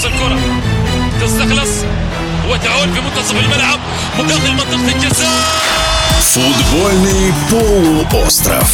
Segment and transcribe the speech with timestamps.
[0.00, 0.38] تخلص الكرة
[1.20, 1.70] تستخلص
[2.48, 3.78] وتعود في منتصف الملعب
[4.18, 5.66] مقابل منطقة الجزاء
[6.36, 8.70] Футбольный полуостров.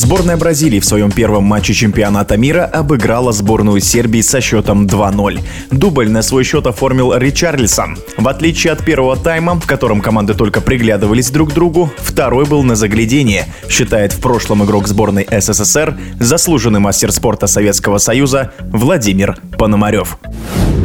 [0.00, 5.40] Сборная Бразилии в своем первом матче чемпионата мира обыграла сборную Сербии со счетом 2-0.
[5.72, 7.98] Дубль на свой счет оформил Ричарлисон.
[8.16, 12.62] В отличие от первого тайма, в котором команды только приглядывались друг к другу, второй был
[12.62, 20.16] на заглядение, считает в прошлом игрок сборной СССР, заслуженный мастер спорта Советского Союза Владимир Пономарев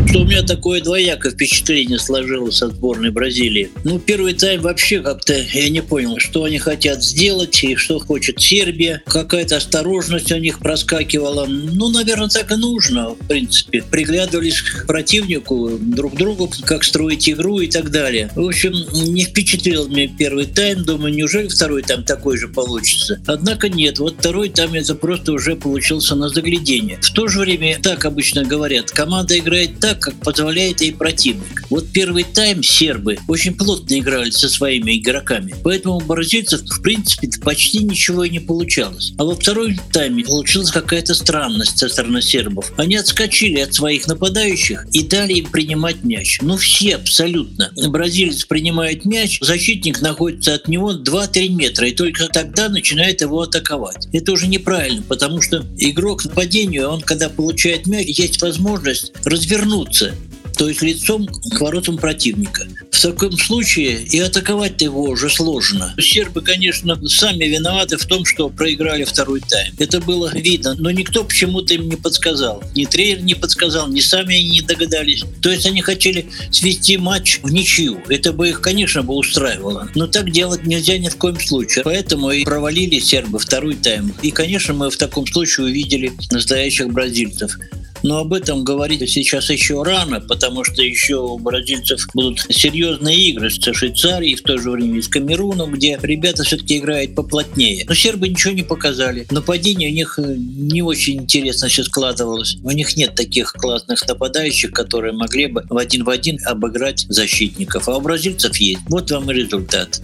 [0.07, 3.69] что у меня такое двоякое впечатление сложилось от сборной Бразилии.
[3.83, 8.41] Ну, первый тайм вообще как-то я не понял, что они хотят сделать и что хочет
[8.41, 9.01] Сербия.
[9.05, 11.45] Какая-то осторожность у них проскакивала.
[11.45, 13.83] Ну, наверное, так и нужно, в принципе.
[13.83, 18.29] Приглядывались к противнику, друг другу, как строить игру и так далее.
[18.35, 20.83] В общем, не впечатлил меня первый тайм.
[20.83, 23.21] Думаю, неужели второй там такой же получится?
[23.25, 23.99] Однако нет.
[23.99, 26.99] Вот второй тайм это просто уже получился на заглядение.
[27.01, 31.64] В то же время, так обычно говорят, команда играет так, как позволяет ей противник.
[31.69, 37.29] Вот первый тайм сербы очень плотно играли со своими игроками, поэтому у бразильцев в принципе
[37.43, 39.13] почти ничего и не получалось.
[39.17, 42.71] А во втором тайме получилась какая-то странность со стороны сербов.
[42.77, 46.39] Они отскочили от своих нападающих и дали им принимать мяч.
[46.41, 47.71] Ну все абсолютно.
[47.87, 54.07] Бразилец принимает мяч, защитник находится от него 2-3 метра, и только тогда начинает его атаковать.
[54.13, 60.13] Это уже неправильно, потому что игрок нападению, он когда получает мяч, есть возможность развернуться вернуться,
[60.55, 62.67] то есть лицом к воротам противника.
[62.91, 65.93] В таком случае и атаковать его уже сложно.
[65.99, 69.73] Сербы, конечно, сами виноваты в том, что проиграли второй тайм.
[69.77, 72.63] Это было видно, но никто почему-то им не подсказал.
[72.75, 75.23] Ни тренер не подсказал, ни сами они не догадались.
[75.41, 78.01] То есть они хотели свести матч в ничью.
[78.07, 79.89] Это бы их, конечно, бы устраивало.
[79.93, 81.83] Но так делать нельзя ни в коем случае.
[81.83, 84.13] Поэтому и провалили сербы второй тайм.
[84.21, 87.57] И, конечно, мы в таком случае увидели настоящих бразильцев.
[88.05, 93.49] Но об этом говорить сейчас еще рано, потому что еще у бразильцев будут серьезные игры
[93.49, 97.83] с Швейцарией, в то же время и с Камеруном, где ребята все-таки играют поплотнее.
[97.89, 99.25] Но сербы ничего не показали.
[99.31, 102.57] Нападение у них э, не очень интересно сейчас складывалось.
[102.61, 107.89] У них нет таких классных нападающих, которые могли бы в один в один обыграть защитников.
[107.89, 108.81] А у бразильцев есть.
[108.87, 109.99] Вот вам и результат.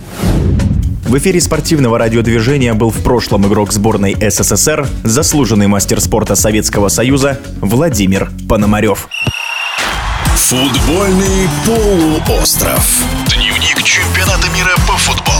[1.12, 7.38] В эфире спортивного радиодвижения был в прошлом игрок сборной СССР, заслуженный мастер спорта Советского Союза
[7.60, 9.10] Владимир Пономарев.
[10.38, 13.04] Футбольный полуостров.
[13.28, 15.31] Дневник чемпионата мира по футболу